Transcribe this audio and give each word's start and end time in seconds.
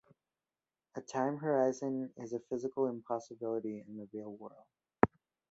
A 0.95 1.01
time 1.01 1.37
horizon 1.37 2.11
is 2.17 2.33
a 2.33 2.39
physical 2.39 2.87
impossibility 2.87 3.83
in 3.87 3.97
the 3.97 4.09
real 4.11 4.31
world. 4.31 4.65